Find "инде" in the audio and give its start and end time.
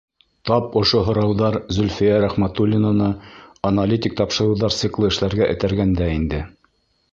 6.19-6.45